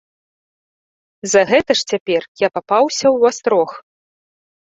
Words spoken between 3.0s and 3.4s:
ў